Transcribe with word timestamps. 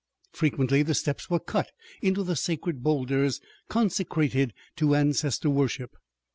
Frequently 0.33 0.81
the 0.81 0.95
steps 0.95 1.29
were 1.29 1.39
cut 1.39 1.69
into 2.01 2.23
the 2.23 2.35
sacred 2.35 2.81
boulders 2.81 3.39
consecrated 3.69 4.51
to 4.75 4.95
ancestor 4.95 5.51
worship. 5.51 5.91